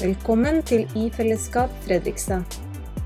[0.00, 2.54] Velkommen til I fellesskap Fredrikstad.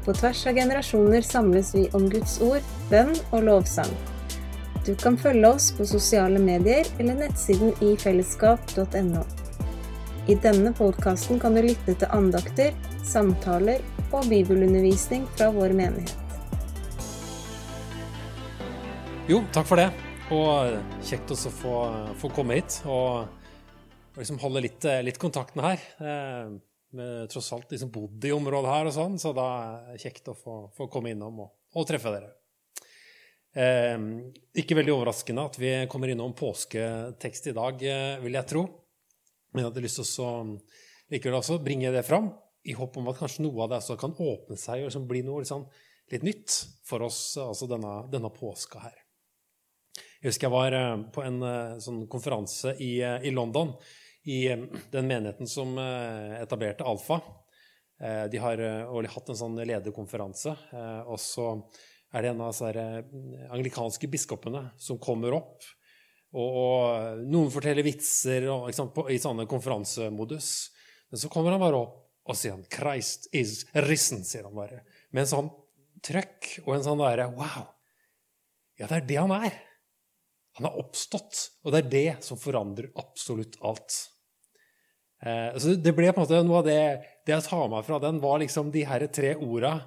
[0.05, 3.89] På tvers av generasjoner samles vi om Guds ord, bønn og lovsang.
[4.87, 9.23] Du kan følge oss på sosiale medier eller nettsiden ifellesskap.no.
[10.31, 16.15] I denne podkasten kan du lytte til andakter, samtaler og bibelundervisning fra vår menighet.
[19.27, 19.89] Jo, takk for det.
[20.31, 21.75] Og kjekt også å få,
[22.23, 23.27] få komme hit og,
[24.15, 25.83] og liksom holde litt, litt kontakten her.
[26.95, 30.31] Med tross alt liksom bodd i området her, og sånn, så da er det kjekt
[30.31, 32.31] å få, få komme innom og, og treffe dere.
[33.55, 33.97] Eh,
[34.63, 38.65] ikke veldig overraskende at vi kommer innom påsketekst i dag, eh, vil jeg tro.
[39.51, 40.31] Men jeg hadde lyst til å
[41.13, 42.33] likevel også bringe det fram,
[42.65, 45.21] i håp om at kanskje noe av det også kan åpne seg og liksom bli
[45.27, 45.67] noe liksom,
[46.15, 46.55] litt nytt
[46.87, 48.97] for oss altså denne, denne påska her.
[50.25, 53.75] Jeg husker jeg var eh, på en eh, sånn konferanse i, eh, i, London,
[54.25, 54.49] i
[54.93, 57.21] den menigheten som etablerte Alfa.
[58.31, 60.55] De har årlig hatt en sånn lederkonferanse.
[61.05, 61.51] Og så
[62.15, 65.67] er det en av disse anglikanske biskopene som kommer opp.
[66.35, 70.49] Og, og noen forteller vitser og, sant, på, i sånne konferansemodus.
[71.11, 74.81] Men så kommer han bare opp og sier han, 'Christ is risen', sier han bare.
[75.13, 75.51] Med en sånn
[76.05, 77.69] trøkk og en sånn derre Wow!
[78.81, 79.59] Ja, det er det han er.
[80.59, 83.99] Han har oppstått, og det er det som forandrer absolutt alt.
[85.25, 86.81] Eh, så det ble på en måte noe av det,
[87.25, 89.79] det jeg tar meg fra den, var liksom de her tre orda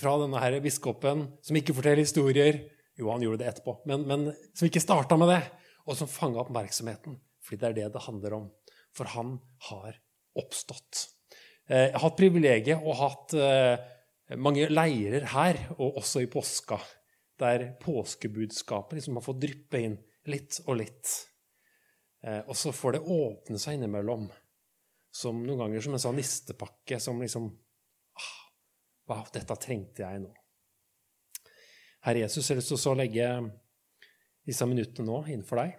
[0.00, 2.62] fra denne her biskopen, som ikke forteller historier.
[2.96, 5.42] Jo, han gjorde det etterpå, men, men som ikke starta med det,
[5.88, 7.18] og som fanga oppmerksomheten.
[7.42, 8.46] Fordi det er det det handler om.
[8.96, 9.34] For han
[9.68, 9.96] har
[10.38, 11.06] oppstått.
[11.68, 16.80] Eh, jeg har hatt privilegiet og hatt eh, mange leirer her, og også i påska,
[17.40, 19.98] der påskebudskapet liksom har fått dryppe inn
[20.30, 21.10] litt og litt.
[22.46, 24.28] Og så får det åpne seg innimellom,
[25.12, 27.50] som noen ganger som en sånn nistepakke som liksom
[28.16, 28.38] ah,
[29.10, 30.30] Wow, dette trengte jeg nå.
[32.06, 33.26] Herre Jesus, jeg har lyst til å legge
[34.48, 35.74] disse minuttene nå innenfor deg.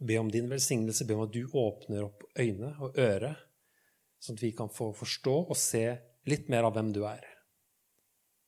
[0.00, 3.34] Be om din velsignelse, be om at du åpner opp øyne og øre,
[4.20, 5.84] sånn at vi kan få forstå og se
[6.30, 7.24] litt mer av hvem du er,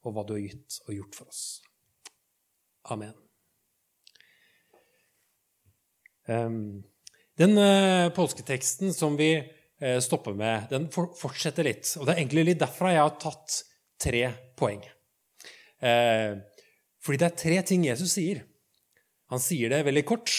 [0.07, 1.43] og hva du har gitt og gjort for oss.
[2.93, 3.13] Amen.
[6.31, 6.83] Ehm,
[7.37, 9.35] den eh, påsketeksten som vi
[9.83, 11.91] eh, stopper med, den fortsetter litt.
[11.99, 13.59] Og det er egentlig litt derfra jeg har tatt
[14.03, 14.25] tre
[14.59, 14.83] poeng.
[15.83, 16.39] Eh,
[17.03, 18.45] fordi det er tre ting Jesus sier.
[19.33, 20.31] Han sier det veldig kort.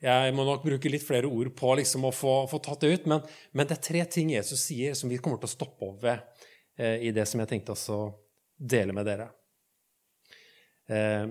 [0.00, 3.08] Jeg må nok bruke litt flere ord på liksom å få, få, tatt det ut,
[3.12, 3.20] men,
[3.52, 6.22] men, det er tre ting Jesus sier som vi kommer til å stoppe opp ved
[6.80, 8.00] eh, i det som jeg tenkte å
[8.56, 9.28] dele med dere.
[10.88, 11.26] Eh,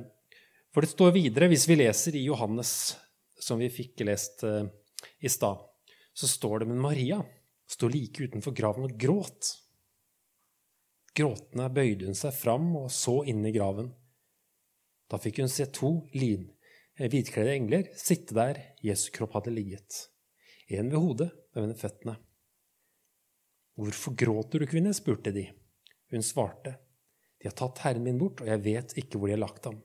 [0.69, 2.73] for det står videre, hvis vi leser i Johannes
[3.41, 4.69] som vi fikk lest eh,
[5.25, 5.65] i stad,
[6.13, 7.23] så står det Men Maria
[7.69, 9.53] sto like utenfor graven og gråt.
[11.15, 13.91] Gråtende bøyde hun seg fram og så inn i graven.
[15.09, 16.49] Da fikk hun se to lin,
[16.97, 20.05] eh, hvitkledde engler sitte der Jesu kropp hadde ligget,
[20.69, 22.15] en ved hodet en ved føttene.
[23.79, 24.93] Hvorfor gråter du, kvinne?
[24.93, 25.47] spurte de.
[26.11, 26.77] Hun svarte,
[27.39, 29.77] De har tatt Herren min bort, og jeg vet ikke hvor de har lagt ham.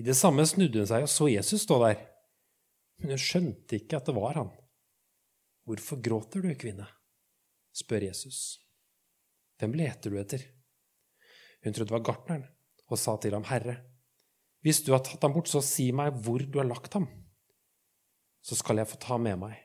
[0.00, 1.98] I det samme snudde hun seg og så Jesus stå der.
[2.96, 4.48] Men hun skjønte ikke at det var han.
[5.68, 6.88] Hvorfor gråter du, kvinne?
[7.72, 8.60] spør Jesus.
[9.60, 10.44] Hvem leter du etter?
[11.62, 12.44] Hun trodde det var gartneren,
[12.90, 13.78] og sa til ham, Herre,
[14.62, 17.08] hvis du har tatt ham bort, så si meg hvor du har lagt ham,
[18.42, 19.56] så skal jeg få ta med meg.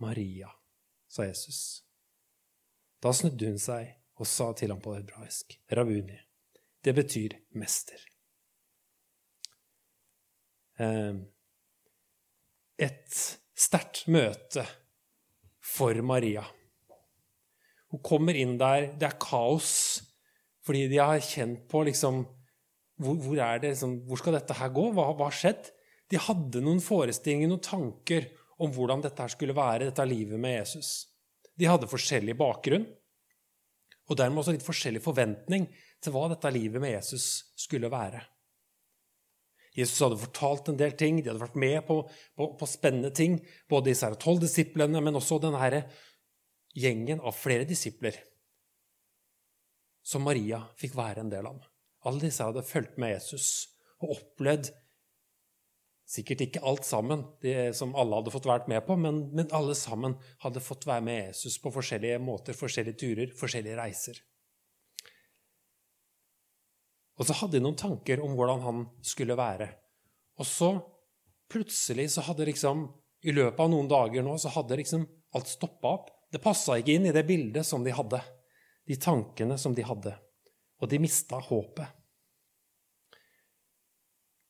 [0.00, 0.50] Maria,
[1.10, 1.84] sa Jesus.
[3.02, 6.18] Da snudde hun seg og sa til ham på hebraisk, Ravuni.
[6.84, 8.00] Det betyr mester.
[10.78, 11.16] Eh,
[12.78, 13.16] et
[13.58, 14.64] sterkt møte
[15.64, 16.44] for Maria.
[17.88, 19.70] Hun kommer inn der, det er kaos,
[20.66, 22.26] fordi de har kjent på liksom
[22.98, 24.88] Hvor, hvor, det, liksom, hvor skal dette her gå?
[24.90, 25.68] Hva har skjedd?
[26.10, 28.24] De hadde noen forestillinger, noen tanker
[28.58, 31.06] om hvordan dette her skulle være, dette livet med Jesus.
[31.54, 32.88] De hadde forskjellig bakgrunn,
[34.10, 35.68] og dermed også litt forskjellig forventning
[36.02, 38.24] til hva dette livet med Jesus skulle være.
[39.78, 42.00] Jesus hadde fortalt en del ting, de hadde vært med på,
[42.34, 43.38] på, på spennende ting.
[43.70, 45.84] Både disse tolv disiplene, men også denne
[46.78, 48.18] gjengen av flere disipler
[50.08, 51.62] som Maria fikk være en del av.
[52.08, 53.48] Alle disse hadde fulgt med Jesus
[54.00, 54.70] og opplevd
[56.08, 59.74] sikkert ikke alt sammen, det som alle hadde fått vært med på, men, men alle
[59.76, 64.22] sammen hadde fått være med Jesus på forskjellige måter, forskjellige turer, forskjellige reiser.
[67.18, 69.68] Og så hadde de noen tanker om hvordan han skulle være.
[70.38, 70.70] Og så
[71.50, 72.86] plutselig så hadde liksom
[73.26, 75.02] I løpet av noen dager nå så hadde liksom
[75.34, 76.10] alt stoppa opp.
[76.30, 78.20] Det passa ikke inn i det bildet som de hadde,
[78.86, 80.12] de tankene som de hadde.
[80.78, 81.88] Og de mista håpet.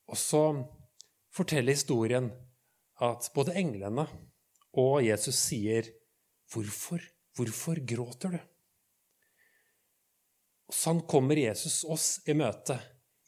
[0.09, 0.43] Og så
[1.32, 2.29] forteller historien
[3.05, 4.05] at både englene
[4.76, 5.88] og Jesus sier,
[6.49, 7.00] 'Hvorfor,
[7.37, 8.57] hvorfor gråter du?'
[10.69, 12.76] Sånn kommer Jesus oss i møte.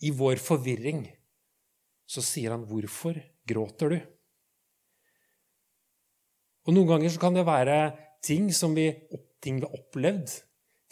[0.05, 1.05] I vår forvirring
[2.11, 3.17] så sier han, 'Hvorfor
[3.47, 4.07] gråter du?'
[6.67, 7.77] Og Noen ganger kan det være
[8.23, 8.93] ting som vi,
[9.41, 10.29] ting vi har opplevd,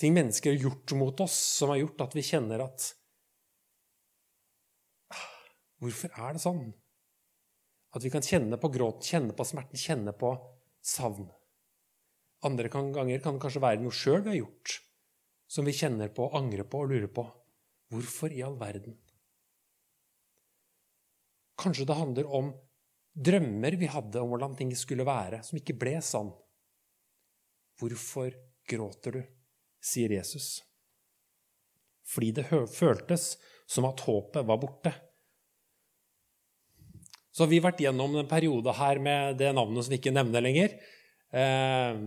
[0.01, 2.95] ting mennesker har gjort mot oss, som har gjort at vi kjenner at
[5.79, 6.73] Hvorfor er det sånn?
[7.95, 10.33] At vi kan kjenne på gråten, kjenne på smerten, kjenne på
[10.83, 11.29] savn.
[12.43, 14.75] Andre ganger kan det kanskje være noe sjøl vi har gjort,
[15.49, 17.25] som vi kjenner på, angrer på og lurer på.
[17.89, 18.99] Hvorfor i all verden?
[21.59, 22.53] Kanskje det handler om
[23.19, 26.31] drømmer vi hadde om hvordan ting skulle være, som ikke ble sann.
[27.81, 28.37] Hvorfor
[28.69, 29.23] gråter du?
[29.89, 30.63] sier Jesus.
[32.09, 33.37] Fordi det føltes
[33.69, 34.93] som at håpet var borte.
[37.31, 40.43] Så har vi vært gjennom en periode her med det navnet som vi ikke nevner
[40.43, 40.75] lenger.
[41.31, 42.01] Eh,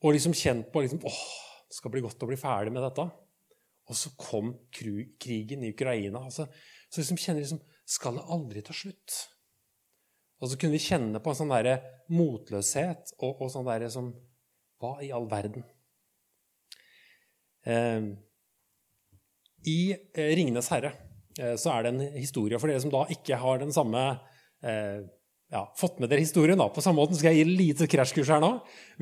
[0.00, 3.06] og liksom kjent på liksom, åh, det skal bli godt å bli ferdig med dette.
[3.90, 6.24] Og så kom krigen i Ukraina.
[6.26, 6.46] Altså,
[6.90, 9.14] så liksom kjenner liksom Skal det aldri ta slutt?
[10.40, 11.80] Og så kunne vi kjenne på en sånn der
[12.14, 14.12] motløshet og, og sånn derre som
[14.80, 15.66] Hva i all verden?
[17.66, 18.06] Eh,
[19.68, 20.94] I eh, 'Ringenes herre'
[21.38, 24.02] Eh, så er det en historie for dere som da ikke har den samme
[24.66, 25.02] eh,
[25.50, 26.58] ja, fått med dere historien.
[26.58, 26.68] da.
[26.72, 28.52] På samme måte skal jeg gi lite krasjkurs her nå.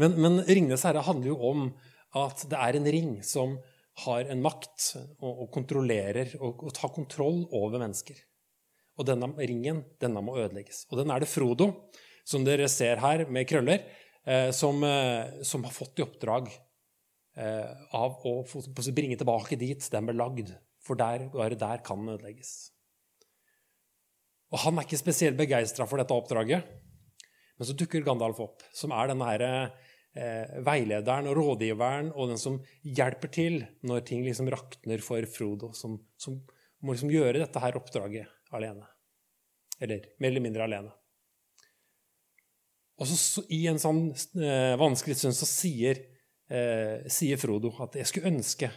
[0.00, 1.70] Men, men 'Ringenes herre' handler jo om
[2.16, 3.58] at det er en ring som
[4.04, 8.18] har en makt og, og kontrollerer og, og, tar kontroll over mennesker.
[8.98, 10.86] Og denne ringen denne må ødelegges.
[10.90, 11.70] Og den er det Frodo,
[12.26, 13.84] som dere ser her med krøller,
[14.26, 16.50] eh, som, eh, som, har fått i oppdrag
[17.36, 18.34] eh, av å
[18.94, 20.54] bringe tilbake dit den ble lagd
[20.84, 22.72] for der, bare der kan den ødelegges.
[24.48, 26.64] Og Han er ikke spesielt begeistra for dette oppdraget.
[27.58, 32.40] Men så dukker Gandalf opp, som er denne her, eh, veilederen og rådgiveren og den
[32.40, 36.40] som hjelper til når ting liksom rakner for Frodo, som, som
[36.82, 38.86] må liksom gjøre dette her oppdraget alene.
[39.78, 40.94] Eller mer eller mindre alene.
[42.98, 44.08] Og så, I en sånn
[44.42, 46.00] eh, vanskelig stund så sier,
[46.50, 48.70] eh, sier Frodo at 'jeg skulle ønske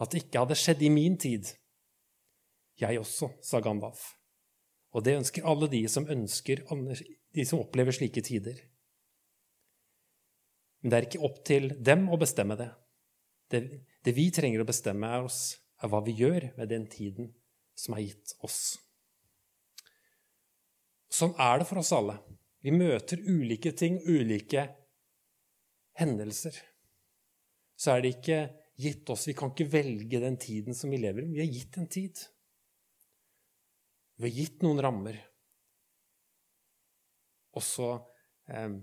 [0.00, 1.44] at det ikke hadde skjedd i min tid.
[2.80, 4.14] Jeg også, sa Gandalf.
[4.96, 6.64] Og det ønsker alle de som ønsker
[7.34, 8.56] de som opplever slike tider.
[10.80, 12.70] Men det er ikke opp til dem å bestemme det.
[13.50, 13.60] Det,
[14.04, 17.32] det vi trenger å bestemme er oss, er hva vi gjør med den tiden
[17.78, 18.78] som er gitt oss.
[21.10, 22.16] Sånn er det for oss alle.
[22.62, 24.66] Vi møter ulike ting, ulike
[25.98, 26.56] hendelser.
[27.80, 28.40] Så er det ikke
[28.80, 29.26] gitt oss.
[29.28, 31.32] Vi kan ikke velge den tiden som vi lever i.
[31.34, 32.20] Vi har gitt en tid.
[34.20, 35.18] Vi har gitt noen rammer.
[37.56, 37.90] Og så
[38.52, 38.76] eh,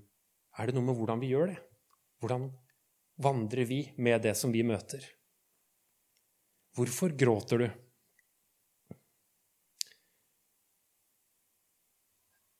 [0.57, 1.59] er det noe med hvordan vi gjør det.
[2.21, 2.49] Hvordan
[3.21, 5.03] vandrer vi med det som vi møter?
[6.77, 7.67] Hvorfor gråter du?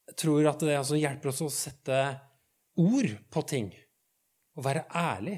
[0.08, 2.00] Jeg tror at det altså hjelper oss å sette
[2.82, 3.70] ord på ting.
[4.58, 5.38] Å være ærlig.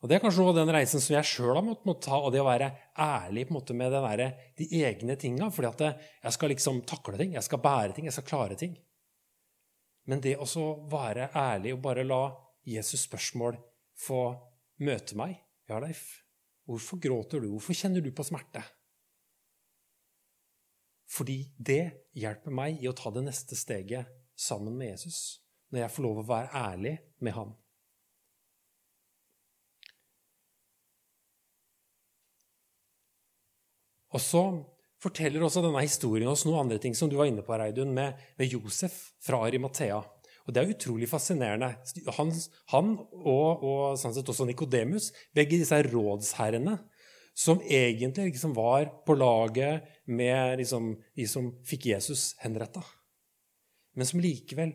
[0.00, 2.32] Og Det er kanskje noe av den reisen som jeg sjøl har måttet ta, og
[2.32, 2.70] det å være
[3.04, 4.22] ærlig måte med der,
[4.56, 5.50] de egne tinga.
[5.50, 8.76] fordi at jeg skal liksom takle ting, jeg skal bære ting, jeg skal klare ting.
[10.08, 10.46] Men det å
[10.88, 12.22] være ærlig og bare la
[12.70, 13.58] Jesus' spørsmål
[13.98, 14.22] få
[14.84, 15.38] møte meg
[15.70, 16.24] Ja, Leif,
[16.66, 17.52] hvorfor gråter du?
[17.52, 18.62] Hvorfor kjenner du på smerte?
[21.10, 25.94] Fordi det hjelper meg i å ta det neste steget sammen med Jesus, når jeg
[25.94, 27.54] får lov å være ærlig med ham.
[34.10, 34.42] Og så
[35.00, 38.18] forteller også denne historien oss noen andre ting som du var inne på, Reidun, med,
[38.38, 40.00] med Josef fra Arimathea.
[40.50, 41.68] Og Det er utrolig fascinerende.
[42.16, 42.32] Han,
[42.72, 46.74] han og, og sånn sett også Nikodemus, begge disse rådsherrene,
[47.38, 52.82] som egentlig liksom var på laget med liksom, de som fikk Jesus henretta,
[53.94, 54.74] men som likevel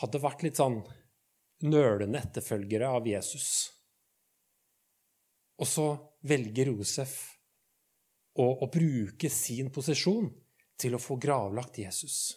[0.00, 0.80] hadde vært litt sånn
[1.68, 3.68] nølende etterfølgere av Jesus.
[5.60, 5.90] Og så
[6.24, 7.18] velger Josef
[8.40, 10.32] å, å bruke sin posisjon
[10.80, 12.32] til å få gravlagt Jesus.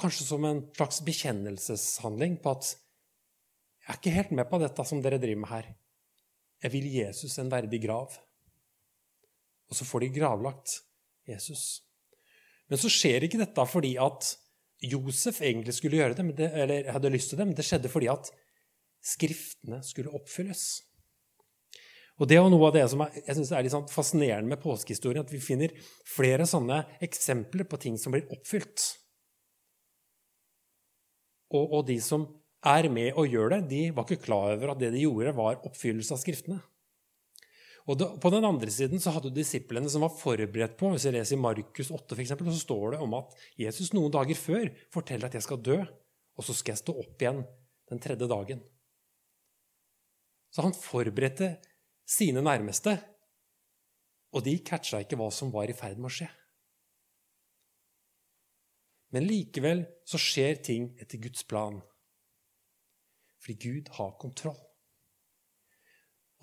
[0.00, 2.72] Kanskje som en slags bekjennelseshandling på at
[3.82, 5.72] jeg er ikke helt med på dette som dere driver med her.
[6.62, 8.14] Jeg vil Jesus en verdig grav.
[9.68, 10.76] Og så får de gravlagt
[11.28, 11.82] Jesus.
[12.70, 14.36] Men så skjer ikke dette fordi at
[14.82, 18.30] Josef egentlig skulle gjøre det, eller hadde lyst til det, men det skjedde fordi at
[19.02, 20.82] Skriftene skulle oppfylles.
[22.20, 25.24] Og Det er noe av det som jeg synes er litt sånn fascinerende med påskehistorien,
[25.24, 25.72] at vi finner
[26.06, 28.84] flere sånne eksempler på ting som blir oppfylt.
[31.52, 32.26] Og, og de som
[32.62, 35.62] er med og gjør det, de var ikke klar over at det de gjorde, var
[35.66, 36.60] oppfyllelse av Skriftene.
[37.90, 41.08] Og da, På den andre siden så hadde du disiplene som var forberedt på Hvis
[41.08, 44.68] jeg leser Markus 8, for eksempel, så står det om at Jesus noen dager før
[44.94, 47.42] forteller at jeg skal dø, og så skal jeg stå opp igjen
[47.90, 48.62] den tredje dagen.
[50.52, 51.56] Så han forberedte
[52.06, 52.94] sine nærmeste,
[54.32, 56.28] og de catcha ikke hva som var i ferd med å skje.
[59.12, 61.80] Men likevel så skjer ting etter Guds plan.
[63.42, 64.58] Fordi Gud har kontroll.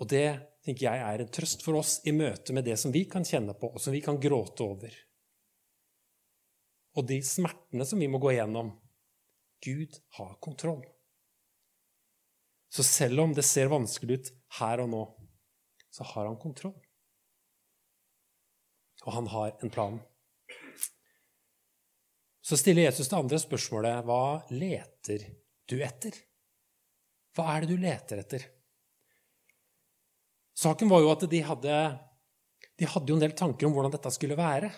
[0.00, 0.28] Og det
[0.64, 3.56] tenker jeg er en trøst for oss i møte med det som vi kan kjenne
[3.58, 4.94] på, og som vi kan gråte over.
[6.96, 8.72] Og de smertene som vi må gå igjennom.
[9.60, 10.80] Gud har kontroll.
[12.72, 15.02] Så selv om det ser vanskelig ut her og nå,
[15.90, 16.78] så har han kontroll.
[19.04, 19.98] Og han har en plan.
[22.40, 25.26] Så stiller Jesus det andre spørsmålet hva leter
[25.68, 26.14] du etter?
[27.36, 28.46] Hva er det du leter etter?
[30.60, 31.76] Saken var jo at de hadde,
[32.76, 34.72] de hadde en del tanker om hvordan dette skulle være.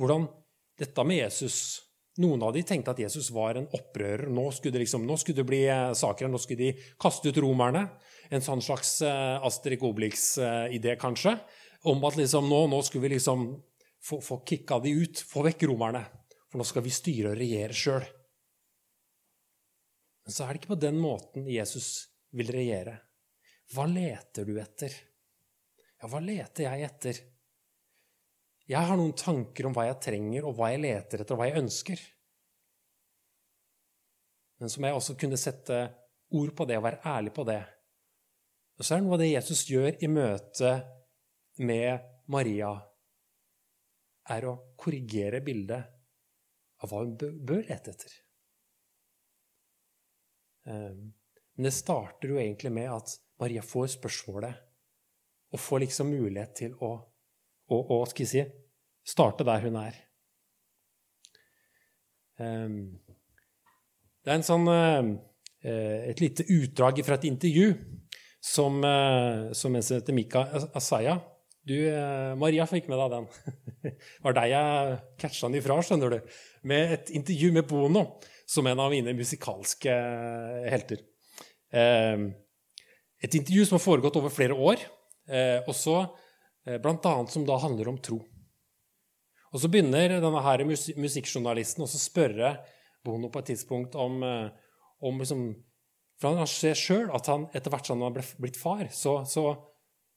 [0.00, 0.26] Hvordan
[0.80, 1.56] dette med Jesus
[2.20, 4.26] Noen av de tenkte at Jesus var en opprører.
[4.28, 7.38] Nå skulle det, liksom, nå skulle det bli eh, saker, nå skulle de kaste ut
[7.40, 7.86] romerne.
[8.28, 11.38] En sånn slags Astrid Asterix Obelix-idé, kanskje,
[11.88, 13.46] om at liksom, nå, nå skulle vi liksom
[14.04, 16.04] få, få kicka de ut, få vekk romerne.
[16.52, 18.04] For nå skal vi styre og regjere sjøl.
[20.22, 21.86] Men så er det ikke på den måten Jesus
[22.36, 22.98] vil regjere.
[23.72, 24.92] Hva leter du etter?
[25.96, 27.20] Ja, hva leter jeg etter?
[28.68, 31.48] Jeg har noen tanker om hva jeg trenger, og hva jeg leter etter, og hva
[31.48, 32.02] jeg ønsker.
[34.60, 35.80] Men som jeg også kunne sette
[36.36, 37.62] ord på det og være ærlig på det.
[38.76, 40.74] Og så er det noe av det Jesus gjør i møte
[41.64, 42.74] med Maria,
[44.36, 45.91] er å korrigere bildet
[46.82, 48.14] av hva hun bør lete etter.
[50.68, 51.12] Ehm,
[51.54, 54.60] men det starter jo egentlig med at Maria får spørsmålet
[55.52, 56.94] og får liksom mulighet til å,
[57.68, 58.44] å, å skal jeg si,
[59.12, 59.98] starte der hun er.
[62.42, 62.78] Ehm,
[64.22, 67.74] det er en sånn, eh, et lite utdrag fra et intervju
[68.42, 70.46] som, eh, som en som heter Mika
[70.78, 71.20] Asaya
[71.62, 73.26] du, eh, Maria fikk med deg den.
[73.82, 76.32] Det var deg jeg catcha den ifra, skjønner du.
[76.62, 78.04] Med et intervju med Bono
[78.46, 81.00] som en av mine musikalske eh, helter.
[81.72, 82.26] Eh,
[83.22, 84.82] et intervju som har foregått over flere år,
[85.68, 85.94] og så
[86.66, 88.16] annet som da handler om tro.
[89.54, 92.56] Og så begynner denne her musikkjournalisten å spørre
[93.06, 94.18] Bono på et tidspunkt om,
[94.98, 95.44] om liksom,
[96.18, 99.54] For han ser sjøl at han etter hvert som han har blitt far, så, så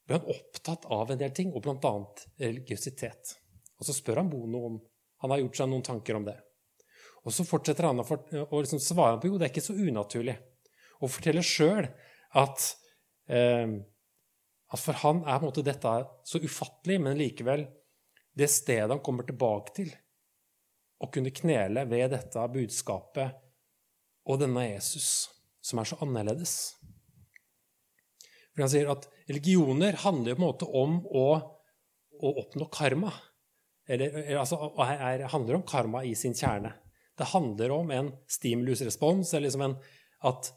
[0.06, 1.94] ble han opptatt av en del ting, og bl.a.
[2.42, 3.36] religiøsitet.
[3.80, 4.78] Og så spør han Bono om
[5.26, 6.38] han har gjort seg noen tanker om det.
[7.26, 10.36] Og så fortsetter han å liksom svare på jo, det er ikke så unaturlig.
[11.02, 11.88] Og forteller sjøl
[12.38, 12.68] at,
[13.34, 13.66] eh,
[14.70, 15.96] at, for han er på en måte dette
[16.30, 17.66] så ufattelig, men likevel
[18.36, 19.92] det stedet han kommer tilbake til.
[21.02, 23.42] Å kunne knele ved dette budskapet
[24.26, 25.28] og denne Jesus,
[25.64, 26.76] som er så annerledes.
[28.54, 31.28] For han sier at religioner handler på en måte om å,
[32.22, 33.12] å oppnå karma.
[33.88, 36.74] Eller, altså, er, handler om karma i sin kjerne.
[37.16, 39.78] Det handler om en stimulus-respons, eller liksom en,
[40.26, 40.52] at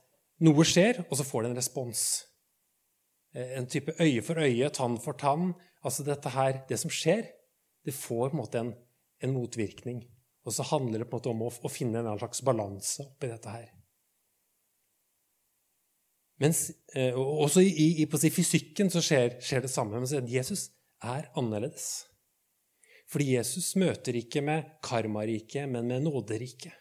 [0.45, 2.05] noe skjer, og så får det en respons.
[3.37, 5.53] Eh, en type øye for øye, tann for tann.
[5.85, 7.29] Altså dette her, Det som skjer,
[7.85, 8.75] det får på en måte en,
[9.23, 10.07] en motvirkning.
[10.45, 13.29] Og så handler det på en måte om å, å finne en slags balanse oppi
[13.29, 13.69] dette her.
[16.39, 17.71] Mens, eh, også i,
[18.03, 19.99] i, i fysikken så skjer, skjer, det samme.
[19.99, 20.71] Men Jesus
[21.03, 22.08] er annerledes.
[23.09, 26.75] Fordi Jesus møter ikke med karmariket, men med nåderiket.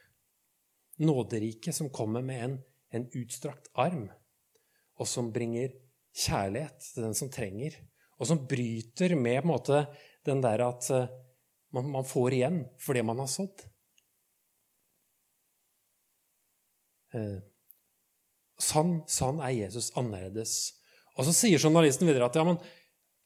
[1.00, 2.56] Nåderiket som kommer med en,
[2.92, 4.08] en, utstrakt arm,
[4.98, 5.76] og som bringer
[6.18, 7.78] kjærlighet til den som trenger,
[8.18, 9.86] og som bryter med måte,
[10.26, 11.12] den der at eh,
[11.72, 13.62] man, man får igjen for det man har sådd.
[17.16, 17.38] Eh,
[18.58, 20.54] Sånn, sånn er Jesus annerledes.
[21.18, 22.58] Og så sier journalisten videre at ja, men,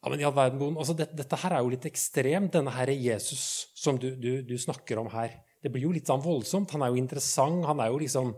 [0.02, 2.96] ja, men i all verden, altså, dette, dette, her er jo litt ekstremt, denne herre
[2.98, 3.44] Jesus
[3.78, 5.36] som du, du, du, snakker om her.
[5.62, 6.72] Det blir jo litt sånn voldsomt.
[6.74, 7.68] Han er jo interessant.
[7.70, 8.32] Han er jo liksom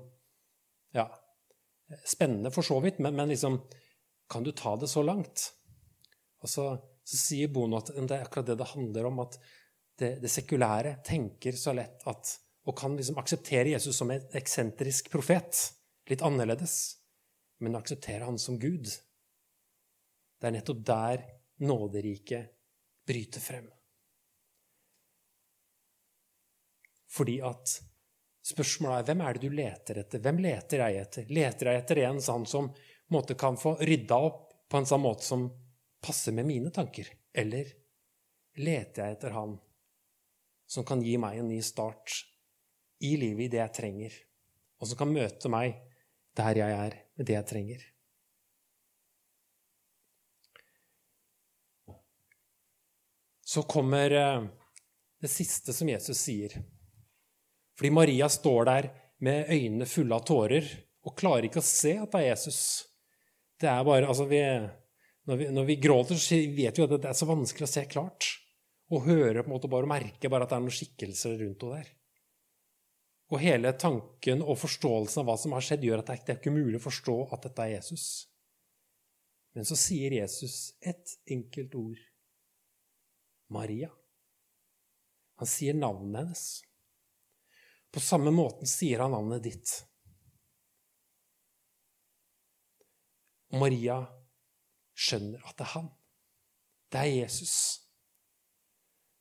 [0.93, 1.07] Ja,
[2.05, 3.61] spennende for så vidt, men, men liksom
[4.29, 5.45] Kan du ta det så langt?
[6.43, 6.65] Og så,
[7.03, 9.37] så sier Bono at det er akkurat det det handler om, at
[9.99, 12.33] det, det sekulære tenker så lett at
[12.67, 15.61] Og kan liksom akseptere Jesus som en eksentrisk profet
[16.11, 16.97] litt annerledes.
[17.63, 18.91] men akseptere Han som Gud.
[20.43, 21.23] Det er nettopp der
[21.63, 22.51] nåderiket
[23.07, 23.67] bryter frem.
[27.13, 27.75] Fordi at
[28.43, 30.23] spørsmålet er hvem er det du leter etter?
[30.23, 31.29] Hvem leter jeg etter?
[31.29, 32.71] Leter jeg etter en sånn som
[33.13, 35.45] måte, kan få rydda opp på en sånn måte som
[36.03, 37.11] passer med mine tanker?
[37.33, 37.69] Eller
[38.57, 39.57] leter jeg etter han
[40.69, 42.23] som kan gi meg en ny start
[43.03, 44.13] i livet, i det jeg trenger,
[44.79, 45.75] og som kan møte meg
[46.37, 47.89] der jeg er, med det jeg trenger?
[53.53, 54.45] Så kommer eh,
[55.21, 56.55] det siste som Jesus sier.
[57.77, 58.89] Fordi Maria står der
[59.23, 60.67] med øynene fulle av tårer
[61.03, 62.61] og klarer ikke å se at det er Jesus.
[63.59, 64.41] Det er bare, altså vi,
[65.29, 67.83] når, vi, når vi gråter, så vet vi at det er så vanskelig å se
[67.91, 68.29] klart.
[68.93, 71.81] Og høre på en måte bare merke bare at det er noen skikkelser rundt henne
[71.81, 71.91] der.
[73.33, 76.53] Og hele tanken og forståelsen av hva som har skjedd, gjør at det er ikke
[76.53, 78.07] mulig å forstå at dette er Jesus.
[79.55, 82.01] Men så sier Jesus et enkelt ord.
[83.53, 83.89] Maria.
[85.41, 86.45] Han sier navnet hennes.
[87.93, 89.73] På samme måten sier han navnet ditt.
[93.53, 93.99] Og Maria
[94.97, 95.91] skjønner at det er han.
[96.93, 97.55] Det er Jesus.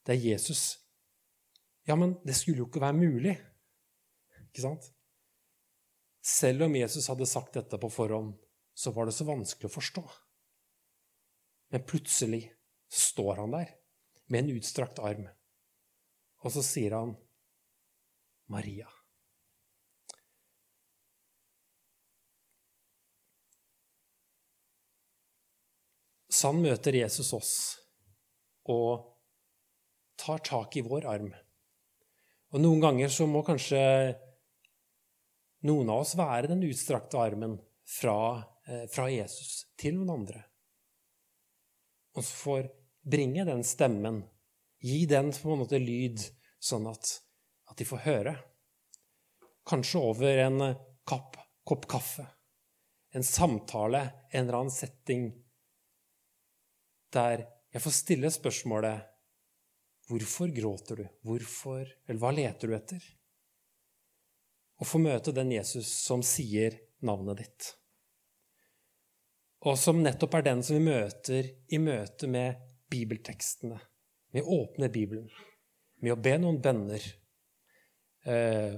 [0.07, 0.63] Det er Jesus.
[1.89, 3.37] Ja, men det skulle jo ikke være mulig.
[4.49, 4.89] Ikke sant?
[6.23, 8.37] Selv om Jesus hadde sagt dette på forhånd,
[8.73, 10.03] så var det så vanskelig å forstå.
[11.73, 12.45] Men plutselig
[12.93, 13.73] står han der
[14.33, 15.29] med en utstrakt arm,
[16.43, 17.15] og så sier han
[18.53, 18.89] Maria.
[26.33, 27.53] Sann møter Jesus oss
[28.73, 29.05] og
[30.17, 31.29] tar tak i vår arm.
[32.53, 33.81] Og Noen ganger så må kanskje
[35.69, 40.45] noen av oss være den utstrakte armen fra, eh, fra Jesus til noen andre.
[42.17, 42.71] Og så får
[43.03, 44.23] bringe den stemmen,
[44.83, 46.23] gi den på en måte lyd,
[46.63, 47.19] sånn at
[47.73, 48.35] at de får høre.
[49.69, 52.27] Kanskje over en eh, kapp, kopp kaffe,
[53.17, 55.31] en samtale, en eller annen setting
[57.13, 59.09] der jeg får stille spørsmålet
[60.09, 61.05] Hvorfor gråter du?
[61.25, 63.05] Hvorfor Eller hva leter du etter?
[64.83, 66.75] Å få møte den Jesus som sier
[67.07, 67.69] navnet ditt.
[69.69, 73.81] Og som nettopp er den som vi møter i møte med bibeltekstene,
[74.33, 75.27] med å åpne Bibelen,
[76.05, 77.05] med å be noen bønner
[78.23, 78.75] Eh,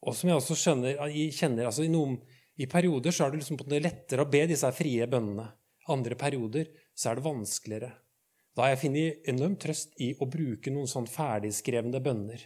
[0.00, 1.00] og som jeg også skjønner,
[1.36, 2.16] kjenner altså i, noen,
[2.60, 5.48] i perioder så er det liksom lettere å be disse frie bønnene.
[5.92, 7.90] Andre perioder så er det vanskeligere.
[8.56, 12.42] Da har jeg funnet enorm trøst i å bruke noen sånn ferdigskrevne bønner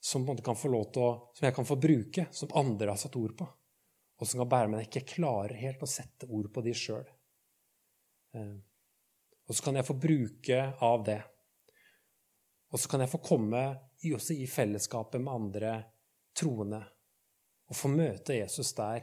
[0.00, 3.18] som, kan få lov til å, som jeg kan få bruke, som andre har satt
[3.20, 3.48] ord på.
[4.20, 7.04] Og som kan bære meg ikke klarer helt å sette ord på de sjøl.
[8.36, 8.56] Eh,
[9.50, 11.18] og så kan jeg få bruke av det.
[12.70, 13.62] Og så kan jeg få komme
[14.06, 15.72] også i fellesskapet med andre
[16.38, 16.78] troende
[17.70, 19.02] og få møte Jesus der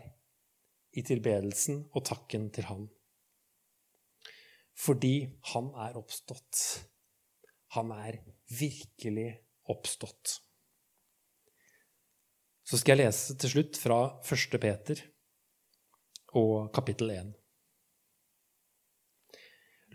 [0.96, 2.86] i tilbedelsen og takken til han.
[4.78, 6.62] Fordi han er oppstått.
[7.76, 9.30] Han er virkelig
[9.68, 10.38] oppstått.
[12.68, 14.56] Så skal jeg lese til slutt fra 1.
[14.64, 15.04] Peter
[16.40, 17.36] og kapittel 1.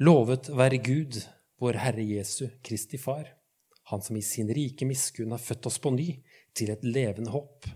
[0.03, 1.21] Lovet være Gud,
[1.63, 3.29] vår Herre Jesu Kristi Far
[3.91, 6.09] han som i sin rike miskunn har født oss på ny
[6.59, 7.69] til et levende håp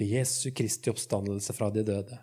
[0.00, 2.18] ved Jesu Kristi oppstandelse fra de døde,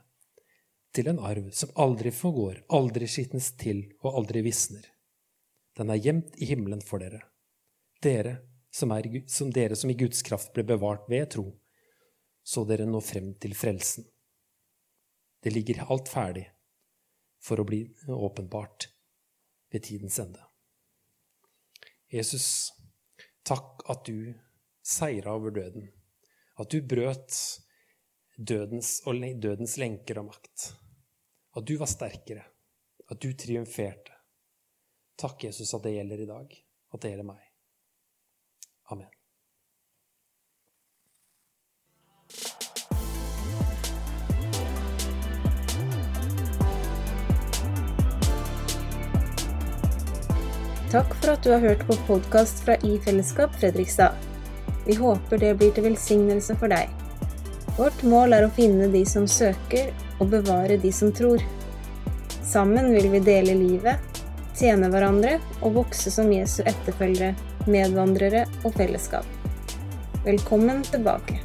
[0.92, 4.84] til en arv som aldri forgår, aldri skitnes til og aldri visner.
[5.78, 7.22] Den er gjemt i himmelen for dere,
[8.04, 8.36] dere
[8.76, 11.48] som, er, som dere som i Guds kraft ble bevart ved tro,
[12.44, 14.04] så dere nå frem til frelsen.
[15.40, 16.50] Det ligger alt ferdig
[17.40, 18.90] for å bli åpenbart
[19.72, 20.42] ved tidens ende.
[22.10, 22.72] Jesus
[23.50, 24.34] Takk at du
[24.86, 25.90] seira over døden.
[26.60, 27.34] At du brøt
[28.38, 29.02] dødens,
[29.42, 30.74] dødens lenker og makt.
[31.58, 32.46] At du var sterkere.
[33.10, 34.14] At du triumferte.
[35.18, 36.60] Takk, Jesus, at det gjelder i dag.
[36.94, 37.48] At det gjelder meg.
[38.94, 39.19] Amen.
[50.90, 54.16] Takk for at du har hørt på podkast fra I Fellesskap Fredrikstad.
[54.86, 56.90] Vi håper det blir til velsignelse for deg.
[57.78, 61.44] Vårt mål er å finne de som søker, og bevare de som tror.
[62.42, 64.02] Sammen vil vi dele livet,
[64.58, 67.36] tjene hverandre og vokse som Jesu etterfølgere,
[67.70, 69.30] medvandrere og fellesskap.
[70.26, 71.38] Velkommen tilbake.